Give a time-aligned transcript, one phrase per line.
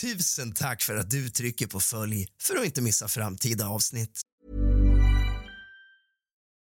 [0.00, 4.20] Tusen tack för att du trycker på följ för att inte missa framtida avsnitt.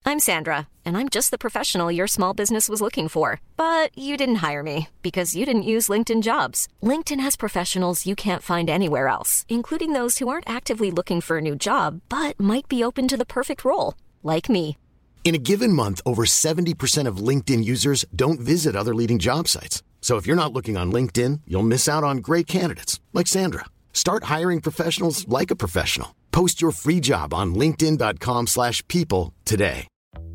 [0.05, 3.39] I'm Sandra, and I'm just the professional your small business was looking for.
[3.57, 6.67] But you didn't hire me because you didn't use LinkedIn jobs.
[6.81, 11.37] LinkedIn has professionals you can't find anywhere else, including those who aren't actively looking for
[11.37, 13.93] a new job but might be open to the perfect role,
[14.23, 14.77] like me.
[15.23, 19.83] In a given month, over 70% of LinkedIn users don't visit other leading job sites.
[20.07, 23.65] So if you're not looking on LinkedIn, you'll miss out on great candidates like Sandra.
[23.91, 26.15] Start hiring professionals like a professional.
[26.31, 29.87] Post your free job on linkedin.com/people slash people today.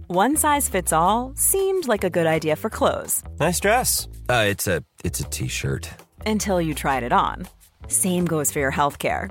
[0.08, 4.08] One size fits all seemed like a good idea for clothes Nice dress.
[4.28, 5.88] Uh, it's a it's a t-shirt.
[6.26, 7.48] until you tried it on.
[7.88, 9.30] Same goes for your healthcare.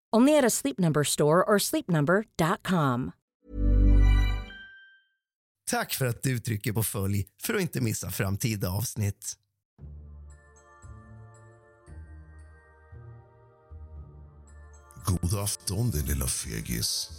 [0.15, 3.11] Only at a Sleep Number store or sleepnumber.com.
[5.71, 9.37] Tack för att du trycker på följ för att inte missa framtida avsnitt.
[15.05, 17.09] God afton din lilla fegis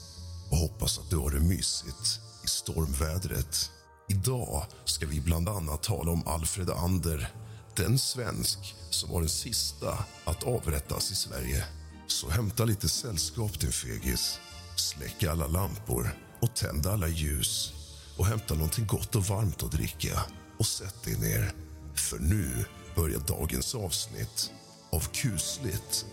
[0.50, 3.70] och hoppas att du har det mysigt i stormvädret.
[4.08, 7.28] Idag ska vi bland annat tala om Alfred Ander,
[7.76, 11.64] den svensk som var den sista att avrättas i Sverige.
[12.12, 14.38] Så hämta lite sällskap din fegis.
[14.76, 17.72] Släck alla lampor och tänd alla ljus
[18.16, 20.20] och hämta någonting gott och varmt att dricka
[20.58, 21.52] och sätt dig ner.
[21.94, 22.64] För nu
[22.96, 24.50] börjar dagens avsnitt
[24.90, 26.06] av kusligt,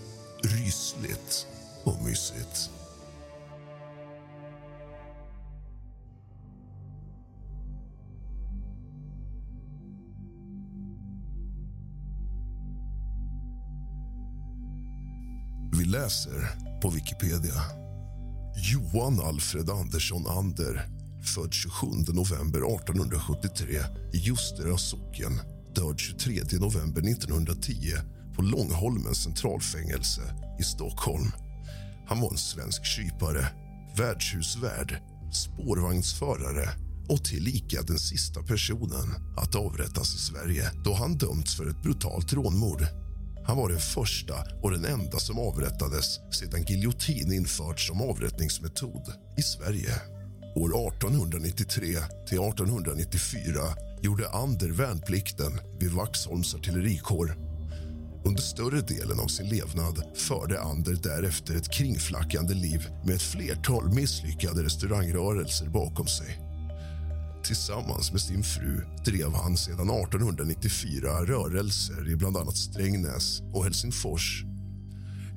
[0.43, 1.47] rysligt
[1.83, 2.69] och mysigt.
[16.03, 16.49] Läser
[16.81, 17.61] på Wikipedia.
[18.55, 20.87] Johan Alfred Andersson Ander,
[21.35, 23.65] född 27 november 1873
[24.13, 25.39] i Ljusterö socken
[25.75, 27.73] död 23 november 1910
[28.35, 30.21] på Långholmens centralfängelse
[30.59, 31.31] i Stockholm.
[32.07, 33.45] Han var en svensk kypare,
[33.97, 35.01] värdshusvärd,
[35.33, 36.69] spårvagnsförare
[37.09, 42.33] och tillika den sista personen att avrättas i Sverige då han dömts för ett brutalt
[42.33, 42.87] rånmord.
[43.49, 49.41] Han var den första och den enda som avrättades sedan giljotin införts som avrättningsmetod i
[49.41, 49.93] Sverige.
[50.55, 51.85] År 1893
[52.27, 53.59] till 1894
[54.01, 57.37] gjorde Ander värnplikten vid Vaxholms artillerikår.
[58.25, 63.93] Under större delen av sin levnad förde Ander därefter ett kringflackande liv med ett flertal
[63.93, 66.48] misslyckade restaurangrörelser bakom sig.
[67.49, 74.43] Tillsammans med sin fru drev han sedan 1894 rörelser i bland annat Strängnäs och Helsingfors.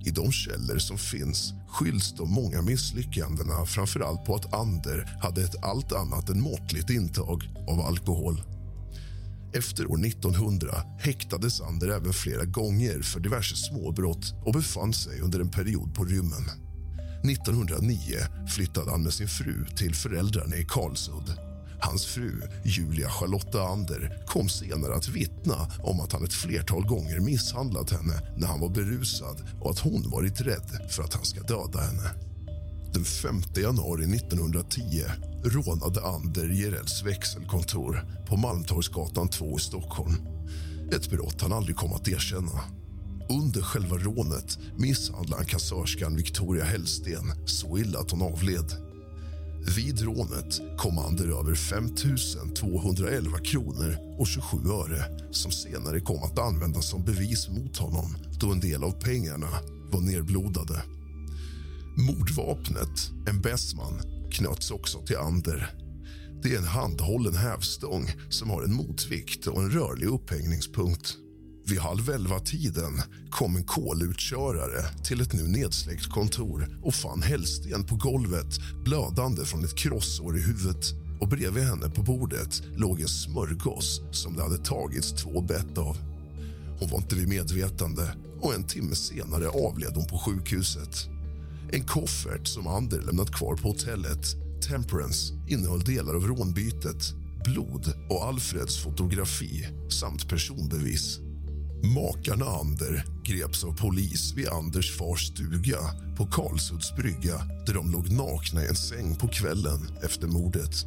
[0.05, 5.65] I de källor som finns skylls de många misslyckandena framförallt på att Ander hade ett
[5.65, 8.43] allt annat än måttligt intag av alkohol.
[9.53, 10.69] Efter år 1900
[10.99, 16.05] häktades Ander även flera gånger för diverse småbrott och befann sig under en period på
[16.05, 16.45] rymmen.
[17.25, 17.99] 1909
[18.49, 21.52] flyttade han med sin fru till föräldrarna i Karlsud.
[21.83, 27.21] Hans fru, Julia Charlotta Ander, kom senare att vittna om att han ett flertal gånger
[27.21, 31.41] misshandlat henne när han var berusad och att hon varit rädd för att han ska
[31.41, 32.11] döda henne.
[32.93, 35.05] Den 5 januari 1910
[35.45, 40.15] rånade Ander Jerells växelkontor på Malmtorgsgatan 2 i Stockholm.
[40.93, 42.61] Ett brott han aldrig kom att erkänna.
[43.29, 48.92] Under själva rånet misshandlade han kassörskan Victoria Hellsten så illa att hon avled.
[49.67, 51.89] Vid rånet kom Ander över 5
[52.55, 58.53] 211 kronor och 27 öre som senare kom att användas som bevis mot honom då
[58.53, 59.49] en del av pengarna
[59.93, 60.83] var nerblodade.
[61.97, 64.01] Mordvapnet, en Bessman,
[64.31, 65.71] knöts också till Ander.
[66.43, 71.17] Det är en handhållen hävstång som har en motvikt och en rörlig upphängningspunkt.
[71.73, 77.97] Vid halv elva-tiden kom en kolutkörare till ett nu nedsläckt kontor och fann Hellsten på
[77.97, 80.85] golvet blödande från ett krossår i huvudet.
[81.21, 85.97] Och Bredvid henne på bordet låg en smörgås som det hade tagits två bett av.
[86.79, 91.09] Hon var inte vid medvetande och en timme senare avled hon på sjukhuset.
[91.73, 94.37] En koffert som Ander lämnat kvar på hotellet,
[94.69, 97.15] Temperance, innehöll delar av rånbytet,
[97.45, 101.21] blod och Alfreds fotografi samt personbevis.
[101.83, 105.79] Makarna Ander greps av polis vid Anders fars stuga
[106.17, 110.87] på Karlsudds brygga där de låg nakna i en säng på kvällen efter mordet.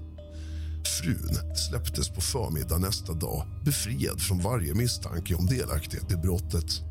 [1.01, 6.81] Frun släpptes på förmiddag nästa dag befriad från varje misstanke om delaktighet i brottet.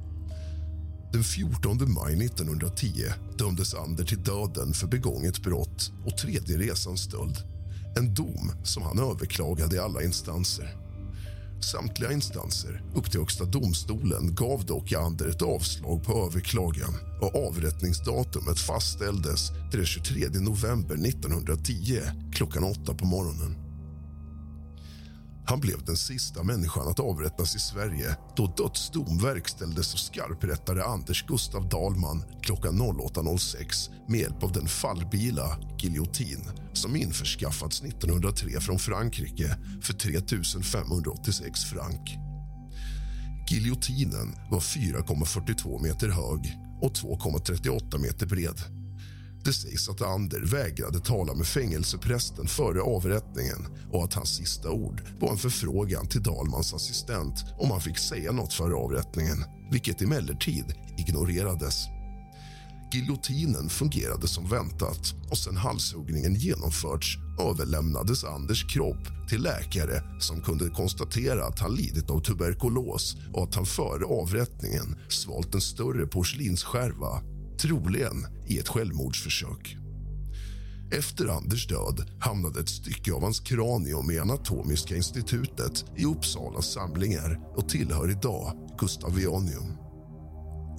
[1.13, 3.05] Den 14 maj 1910
[3.39, 7.37] dömdes Ander till döden för begånget brott och tredje resans stöld.
[7.97, 10.84] En dom som han överklagade i alla instanser.
[11.71, 18.59] Samtliga instanser upp till Högsta domstolen gav dock Ander ett avslag på överklagan och avrättningsdatumet
[18.59, 22.01] fastställdes till den 23 november 1910
[22.33, 23.64] klockan åtta på morgonen.
[25.47, 31.27] Han blev den sista människan att avrättas i Sverige då dödsdom verkställdes av skarprättare Anders
[31.27, 39.57] Gustav Dahlman klockan 08.06 med hjälp av den fallbila giljotin som införskaffats 1903 från Frankrike
[39.83, 42.19] för 3 586 frank.
[43.51, 48.84] Giljotinen var 4,42 meter hög och 2,38 meter bred.
[49.45, 55.03] Det sägs att Ander vägrade tala med fängelseprästen före avrättningen och att hans sista ord
[55.21, 60.65] var en förfrågan till Dalmans assistent om han fick säga något före avrättningen, vilket emellertid
[60.99, 61.87] ignorerades.
[62.93, 70.69] Giljotinen fungerade som väntat och sen halshuggningen genomförts överlämnades Anders kropp till läkare som kunde
[70.69, 77.34] konstatera att han lidit av tuberkulos och att han före avrättningen svalt en större porslinsskärva
[77.59, 79.77] troligen i ett självmordsförsök.
[80.93, 87.41] Efter Anders död hamnade ett stycke av hans kranium i Anatomiska institutet i Uppsalas samlingar
[87.57, 89.77] och tillhör idag Gustavianium.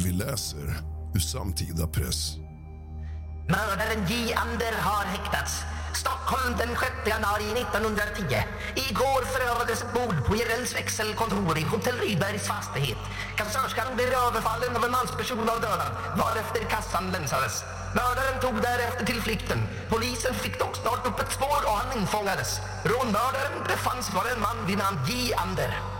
[0.03, 0.77] Vi läser
[1.15, 2.37] ur samtida press.
[3.49, 4.33] Mördaren J.
[4.33, 5.74] Ander har häktats.
[5.95, 8.43] Stockholm den 6 januari 1910.
[8.75, 12.97] Igår förövades ett mord på Jerells växelkontor i Hotell Rydbergs fastighet.
[13.37, 17.63] Kassörskan blev överfallen av en mansperson och dödad, varefter kassan länsades.
[17.95, 19.59] Mördaren tog därefter till flykten.
[19.89, 22.59] Polisen fick dock snart upp ett spår och han infångades.
[22.83, 25.33] Rånmördaren befanns vara en man vid namn J.
[25.33, 25.94] Ander.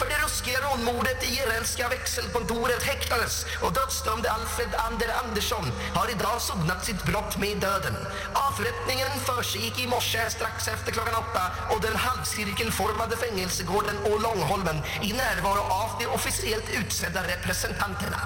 [0.00, 5.64] För det ruskiga rånmordet i Irländska växelkontoret häktades och dödsdömde Alfred Ander Andersson
[5.94, 7.96] har idag sonat sitt brott med döden.
[8.32, 15.12] Avrättningen försiggick i morse strax efter klockan åtta och den halvcirkelformade fängelsegården och Långholmen i
[15.12, 18.20] närvaro av de officiellt utsedda representanterna.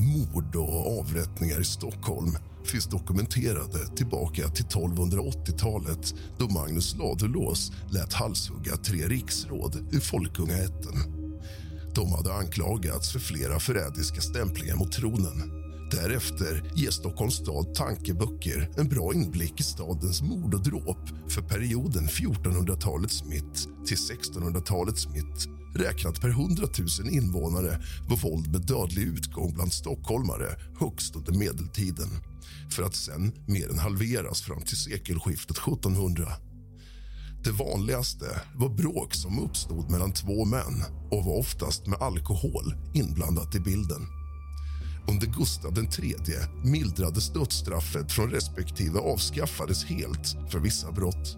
[0.00, 8.76] Mord och avrättningar i Stockholm finns dokumenterade tillbaka till 1280-talet då Magnus Ladulås lät halshugga
[8.76, 10.94] tre riksråd ur Folkungaätten.
[11.94, 15.60] De hade anklagats för flera förrädiska stämplingar mot tronen.
[15.90, 22.06] Därefter ger Stockholms stad tankeböcker en bra inblick i stadens mord och dråp för perioden
[22.06, 26.66] 1400-talets mitt till 1600-talets mitt Räknat per 100
[27.00, 32.08] 000 invånare var våld med dödlig utgång bland stockholmare högst under medeltiden
[32.70, 36.32] för att sen mer än halveras fram till sekelskiftet 1700.
[37.44, 43.54] Det vanligaste var bråk som uppstod mellan två män och var oftast med alkohol inblandat
[43.54, 44.06] i bilden.
[45.08, 46.14] Under Gustav III
[46.64, 51.36] mildrades dödsstraffet från respektive avskaffades helt för vissa brott.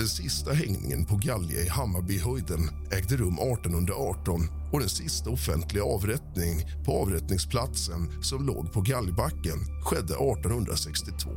[0.00, 4.40] Den sista hängningen på Galge i Hammarbyhöjden ägde rum 1818
[4.72, 11.30] och den sista offentliga avrättning på avrättningsplatsen som låg på Galgbacken skedde 1862.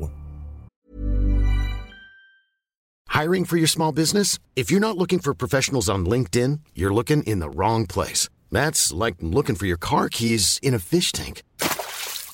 [3.21, 4.39] Hiring for your small business?
[4.55, 8.29] If you're not looking for professionals on LinkedIn, you're looking in the wrong place.
[8.51, 11.41] That's like looking for your car keys in a fish tank.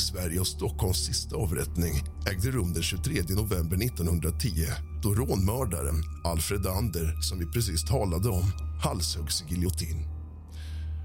[0.00, 4.66] Sverige och Stockholms sista avrättning ägde rum den 23 november 1910
[5.02, 10.06] då rånmördaren Alfred Ander, som vi precis talade om, halshöggs i giljotin.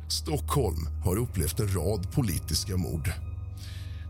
[0.08, 3.12] Stockholm har upplevt en rad politiska mord.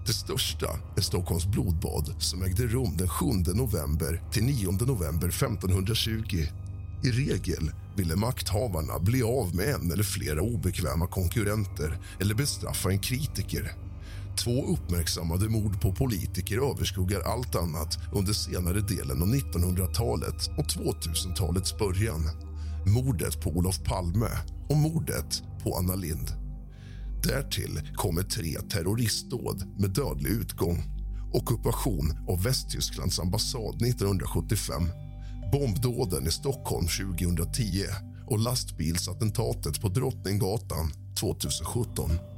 [0.06, 6.46] Det största är Stockholms blodbad som ägde rum den 7 november till 9 november 1520.
[7.04, 13.00] I regel ville makthavarna bli av med en eller flera obekväma konkurrenter eller bestraffa en
[13.00, 13.72] kritiker.
[14.44, 21.78] Två uppmärksammade mord på politiker överskuggar allt annat under senare delen av 1900-talet och 2000-talets
[21.78, 22.30] början.
[22.86, 24.30] Mordet på Olof Palme
[24.70, 26.28] och mordet på Anna Lind.
[27.24, 30.84] Därtill kommer tre terroristdåd med dödlig utgång
[31.34, 34.90] ockupation av Västtysklands ambassad 1975
[35.52, 37.86] bombdåden i Stockholm 2010
[38.28, 42.29] och lastbilsattentatet på Drottninggatan 2017.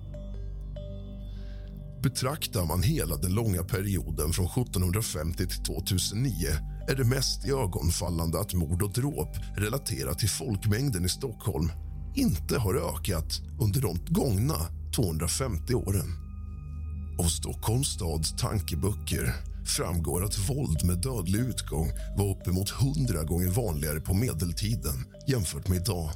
[2.03, 6.31] Betraktar man hela den långa perioden från 1750 till 2009
[6.88, 11.72] är det mest ögonfallande att mord och dråp relaterat till folkmängden i Stockholm
[12.15, 14.55] inte har ökat under de gångna
[14.96, 16.08] 250 åren.
[17.20, 24.00] Av Stockholms stads tankeböcker framgår att våld med dödlig utgång var uppemot 100 gånger vanligare
[24.00, 26.10] på medeltiden jämfört med idag.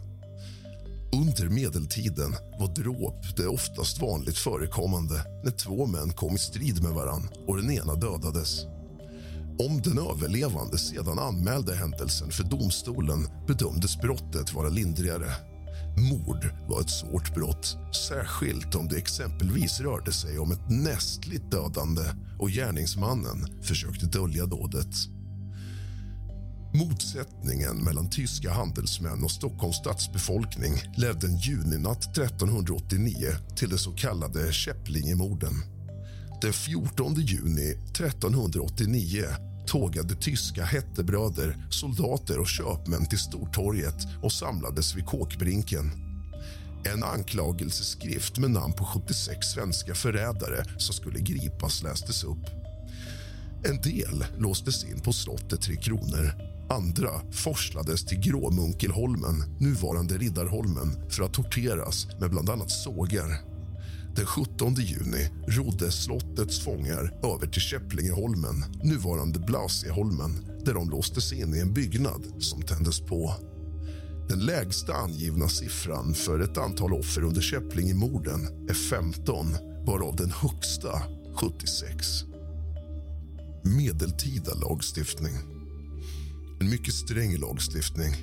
[1.15, 6.91] Under medeltiden var dråp det oftast vanligt förekommande när två män kom i strid med
[6.91, 8.63] varann och den ena dödades.
[9.59, 15.31] Om den överlevande sedan anmälde händelsen för domstolen bedömdes brottet vara lindrigare.
[15.97, 22.03] Mord var ett svårt brott, särskilt om det exempelvis rörde sig om ett nästligt dödande
[22.39, 25.14] och gärningsmannen försökte dölja dådet.
[26.79, 34.53] Motsättningen mellan tyska handelsmän och Stockholms stadsbefolkning ledde en juninatt 1389 till de så kallade
[34.53, 35.53] Käpplingemorden.
[36.41, 39.25] Den 14 juni 1389
[39.67, 45.91] tågade tyska hettebröder, soldater och köpmän till Stortorget och samlades vid Kåkbrinken.
[46.93, 52.45] En anklagelseskrift med namn på 76 svenska förrädare som skulle gripas lästes upp.
[53.63, 56.54] En del låstes in på slottet Tre Kronor.
[56.69, 63.41] Andra forslades till Gråmunkelholmen, nuvarande Riddarholmen för att torteras med bland annat sågar.
[64.15, 70.31] Den 17 juni rodde slottets fångar över till Käpplingeholmen, nuvarande Blasieholmen
[70.65, 73.33] där de låstes in i en byggnad som tändes på.
[74.29, 79.47] Den lägsta angivna siffran för ett antal offer under Käpplingemorden är 15
[79.85, 81.01] varav den högsta
[81.35, 82.23] 76.
[83.63, 85.54] Medeltida lagstiftning.
[86.65, 88.13] En mycket sträng lagstiftning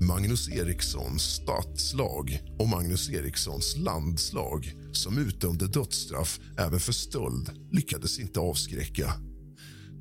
[0.00, 8.40] Magnus Erikssons stadslag och Magnus Erikssons landslag som utdömde dödsstraff även för stöld lyckades inte
[8.40, 9.12] avskräcka.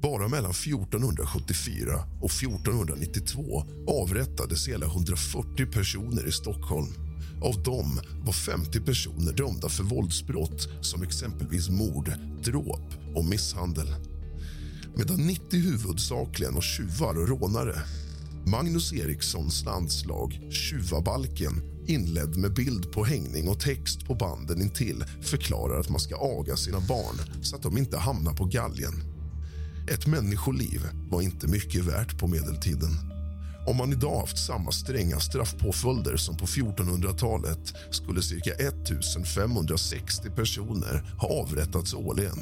[0.01, 6.93] Bara mellan 1474 och 1492 avrättades hela 140 personer i Stockholm.
[7.41, 12.11] Av dem var 50 personer dömda för våldsbrott som exempelvis mord,
[12.43, 14.14] dråp och misshandel.
[14.97, 17.81] Medan 90 huvudsakligen var tjuvar och rånare
[18.45, 25.79] Magnus Erikssons landslag Tjuvabalken inledd med bild på hängning och text på banden intill förklarar
[25.79, 28.93] att man ska aga sina barn så att de inte hamnar på galgen.
[29.91, 32.91] Ett människoliv var inte mycket värt på medeltiden.
[33.67, 41.27] Om man idag haft samma stränga straffpåföljder som på 1400-talet skulle cirka 1560 personer ha
[41.27, 42.39] avrättats årligen.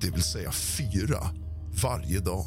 [0.00, 1.30] Det vill säga fyra
[1.82, 2.46] varje dag.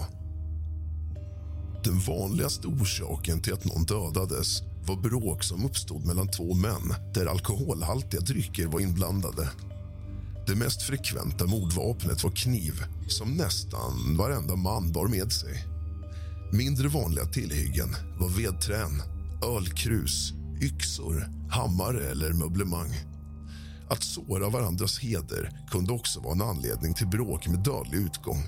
[1.84, 7.26] Den vanligaste orsaken till att någon dödades var bråk som uppstod mellan två män där
[7.26, 9.50] alkoholhaltiga drycker var inblandade.
[10.48, 15.66] Det mest frekventa mordvapnet var kniv som nästan varenda man bar med sig.
[16.52, 19.02] Mindre vanliga tillhyggen var vedträn,
[19.44, 22.90] ölkrus, yxor, hammare eller möblemang.
[23.90, 28.44] Att såra varandras heder kunde också vara en anledning till bråk med dödlig utgång.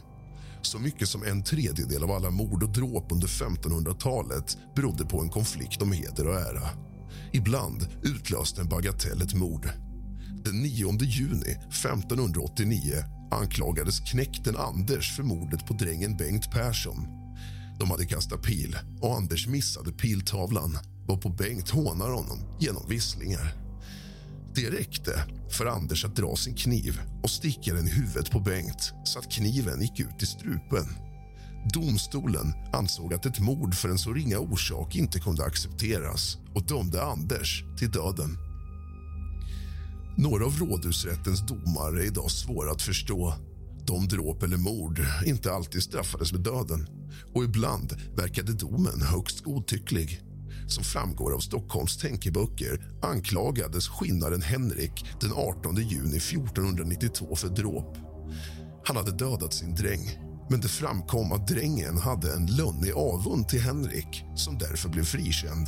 [0.62, 5.30] Så mycket som en tredjedel av alla mord och dråp under 1500-talet berodde på en
[5.30, 6.70] konflikt om heder och ära.
[7.34, 9.70] Ibland utlöste en bagatell ett mord.
[10.46, 12.94] Den 9 juni 1589
[13.32, 17.08] anklagades knekten Anders för mordet på drängen Bengt Persson.
[17.80, 23.59] De hade kastat pil och Anders missade piltavlan varpå Bengt hånar honom genom visslingar.
[24.56, 28.94] Det räckte för Anders att dra sin kniv och sticka den i huvudet på Bengt
[29.04, 30.86] så att kniven gick ut i strupen.
[31.74, 37.04] Domstolen ansåg att ett mord för en så ringa orsak inte kunde accepteras och dömde
[37.04, 38.38] Anders till döden.
[40.18, 43.34] Några av rådhusrättens domar är idag svåra att förstå.
[43.86, 46.88] De dråp eller mord inte alltid straffades med döden
[47.34, 50.22] och ibland verkade domen högst godtycklig.
[50.70, 57.98] Som framgår av Stockholms tänkeböcker anklagades skinnaren Henrik den 18 juni 1492 för dråp.
[58.86, 63.62] Han hade dödat sin dräng men det framkom att drängen hade en lönnig avund till
[63.62, 65.68] Henrik som därför blev frikänd.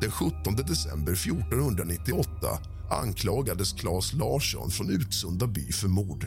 [0.00, 2.58] Den 17 december 1498
[2.90, 6.26] anklagades Claes Larsson från Utsunda by för mord.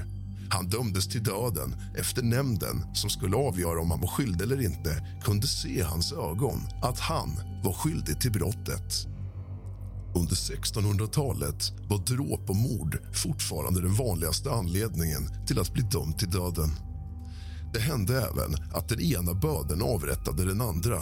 [0.50, 5.20] Han dömdes till döden efter nämnden som skulle avgöra om han var skyldig eller inte
[5.24, 7.30] kunde se i hans ögon att han
[7.64, 9.08] var skyldig till brottet.
[10.16, 16.30] Under 1600-talet var dråp och mord fortfarande den vanligaste anledningen till att bli dömd till
[16.30, 16.70] döden.
[17.74, 21.00] Det hände även att den ena böden avrättade den andra.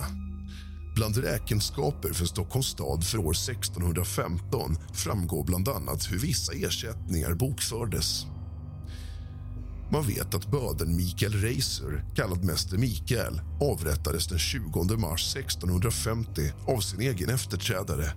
[0.95, 8.25] Bland räkenskaper för Stockholms stad för år 1615 framgår bland annat hur vissa ersättningar bokfördes.
[9.91, 16.79] Man vet att böden Mikael Reiser, kallad Mäster Mikael avrättades den 20 mars 1650 av
[16.79, 18.13] sin egen efterträdare.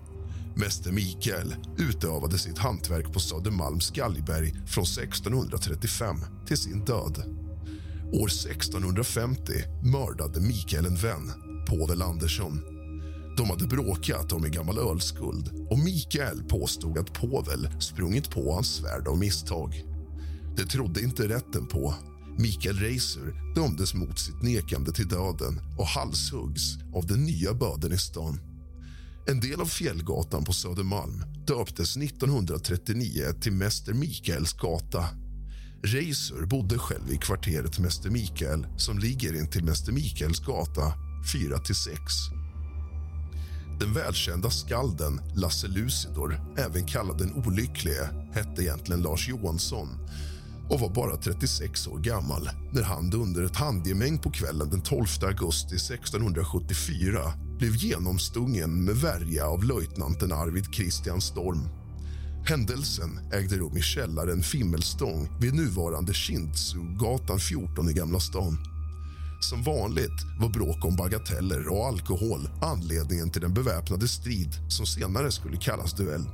[0.57, 6.17] Mäster Mikael utövade sitt hantverk på Södermalms Galgberg från 1635
[6.47, 7.25] till sin död.
[8.13, 9.53] År 1650
[9.83, 11.33] mördade Mikael en vän,
[11.69, 12.61] Povel Andersson.
[13.37, 18.75] De hade bråkat om en gammal ölskuld och Mikael påstod att Povel sprungit på hans
[18.75, 19.94] svärd av misstag.
[20.57, 21.95] Det trodde inte rätten på.
[22.39, 27.99] Mikael Reiser dömdes mot sitt nekande till döden och halshuggs av den nya böden i
[27.99, 28.41] stan.
[29.27, 35.09] En del av Fjällgatan på Södermalm döptes 1939 till Mäster Mikaels gata.
[35.83, 40.93] Reiser bodde själv i kvarteret Mäster Mikael som ligger intill Mäster Mikaels gata
[41.35, 41.97] 4-6.
[43.81, 49.89] Den välkända skalden Lasse Lucidor, även kallad den olycklige hette egentligen Lars Johansson
[50.71, 55.07] och var bara 36 år gammal när han under ett handgemäng på kvällen den 12
[55.23, 57.21] augusti 1674
[57.59, 61.69] blev genomstungen med värja av löjtnanten Arvid Christian Storm.
[62.47, 68.59] Händelsen ägde rum i källaren Fimmelstång vid nuvarande Kindsugatan 14 i Gamla stan.
[69.41, 75.33] Som vanligt var bråk om bagateller och alkohol anledningen till den beväpnade strid som senare
[75.33, 76.25] skulle kallas duell.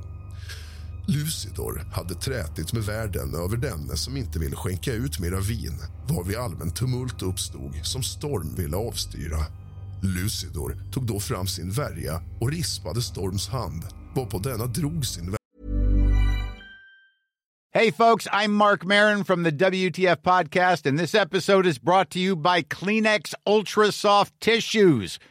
[1.07, 6.37] Lucidor hade trätit med värden över denne som inte ville skänka ut mera vin varvid
[6.37, 9.39] allmän tumult uppstod som Storm ville avstyra.
[10.01, 13.83] Lucidor tog då fram sin värja och rispade Storms hand
[14.15, 15.35] varpå denna drog sin
[17.73, 22.19] Hey, folks, I'm Mark Marin from the WTF Podcast, and this episode is brought to
[22.19, 25.19] you by Kleenex Ultra Soft Tissues,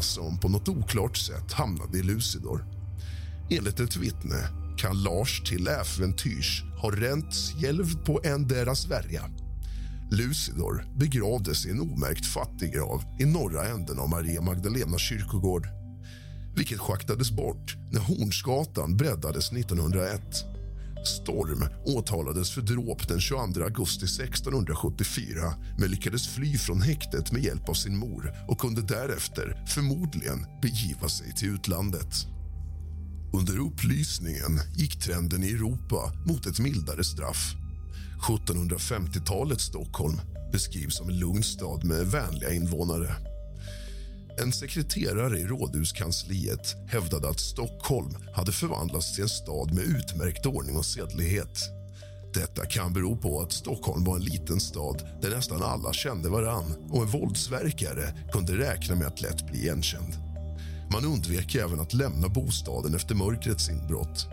[0.00, 2.64] Som på något oklart sätt hamnade i Lucidor.
[3.50, 9.22] Enligt ett vittne kan Lars till äventyrs ha ränt själv på en deras värja.
[10.10, 15.68] Lucidor begravdes i en omärkt fattiggrav i norra änden av Maria Magdalena kyrkogård
[16.58, 20.20] vilket schaktades bort när Hornsgatan breddades 1901.
[21.06, 27.68] Storm åtalades för dråp den 22 augusti 1674 men lyckades fly från häktet med hjälp
[27.68, 32.26] av sin mor och kunde därefter förmodligen begiva sig till utlandet.
[33.32, 37.54] Under upplysningen gick trenden i Europa mot ett mildare straff.
[38.28, 40.20] 1750-talets Stockholm
[40.52, 43.27] beskrivs som en lugn stad med vänliga invånare.
[44.40, 50.76] En sekreterare i rådhuskansliet hävdade att Stockholm hade förvandlats till en stad med utmärkt ordning
[50.76, 51.58] och sedlighet.
[52.34, 56.74] Detta kan bero på att Stockholm var en liten stad där nästan alla kände varann
[56.90, 60.14] och en våldsverkare kunde räkna med att lätt bli igenkänd.
[60.92, 64.26] Man undvek även att lämna bostaden efter mörkrets inbrott.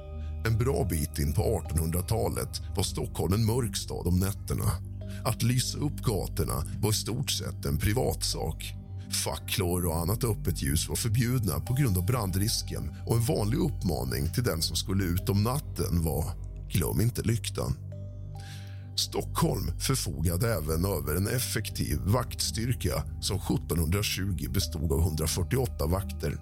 [0.47, 4.71] En bra bit in på 1800-talet var Stockholm en mörk stad om nätterna.
[5.23, 8.84] Att lysa upp gatorna var i stort sett en privatsak.
[9.23, 14.33] Facklor och annat öppet ljus var förbjudna på grund av brandrisken och en vanlig uppmaning
[14.33, 16.25] till den som skulle ut om natten var
[16.69, 17.75] glöm inte lyktan.
[18.95, 26.37] Stockholm förfogade även över en effektiv vaktstyrka som 1720 bestod av 148 vakter.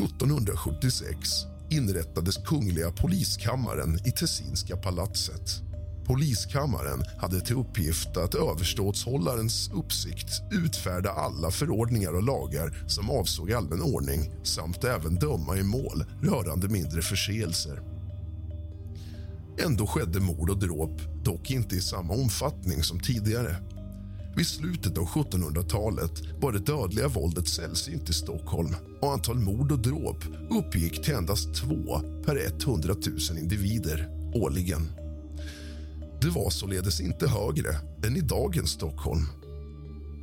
[0.00, 1.28] 1776
[1.70, 5.65] inrättades Kungliga poliskammaren i Tessinska palatset.
[6.06, 13.82] Poliskammaren hade till uppgift att överståthållarens uppsikt utfärda alla förordningar och lagar som avsåg allmän
[13.82, 17.82] ordning samt även döma i mål rörande mindre förseelser.
[19.64, 23.56] Ändå skedde mord och dråp, dock inte i samma omfattning som tidigare.
[24.36, 29.78] Vid slutet av 1700-talet var det dödliga våldet sällsynt i Stockholm och antal mord och
[29.78, 32.94] dråp uppgick till endast två per 100
[33.30, 35.05] 000 individer årligen.
[36.20, 37.76] Det var således inte högre
[38.06, 39.26] än i dagens Stockholm.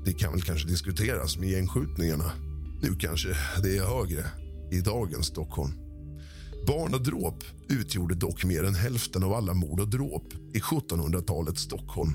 [0.05, 2.31] Det kan väl kanske diskuteras med gängskjutningarna.
[2.81, 4.25] Nu kanske det är högre
[4.71, 5.71] i dagens Stockholm.
[6.67, 12.13] Barnadråp utgjorde dock mer än hälften av alla mord och dråp i 1700-talets Stockholm.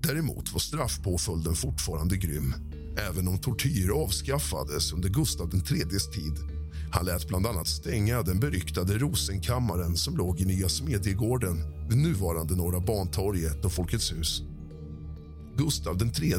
[0.00, 2.54] Däremot var straffpåföljden fortfarande grym
[2.98, 6.57] även om tortyr avskaffades under Gustav IIIs tid.
[6.90, 11.56] Han lät bland annat stänga den beryktade Rosenkammaren som låg i Nya Smedjegården
[11.88, 14.42] vid nuvarande Norra Bantorget och Folkets hus.
[15.56, 16.34] Gustav III,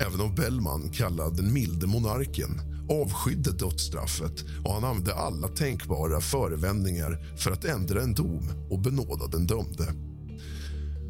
[0.00, 7.36] även av Bellman kallad den milde monarken avskydde dödsstraffet och han använde alla tänkbara förevändningar
[7.36, 10.07] för att ändra en dom och benåda den dömde.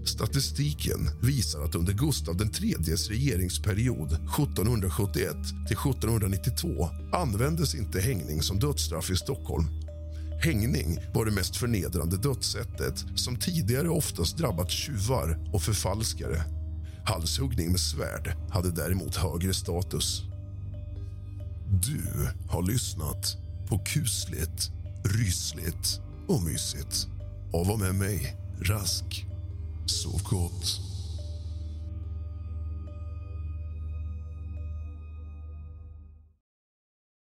[0.08, 5.36] Statistiken visar att under Gustav IIIs regeringsperiod 1771
[5.68, 9.64] till 1792 användes inte hängning som dödsstraff i Stockholm.
[10.42, 16.42] Hängning var det mest förnedrande dödssättet som tidigare oftast drabbat tjuvar och förfalskare.
[17.04, 20.22] Halshuggning med svärd hade däremot högre status.
[21.82, 22.02] Du
[22.48, 23.36] har lyssnat
[23.68, 24.70] på kusligt,
[25.04, 27.06] rysligt och mysigt.
[27.52, 29.27] Och var med mig, Rask.
[29.90, 30.87] Sov gott.